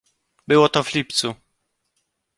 [0.47, 1.35] "Było to w lipcu."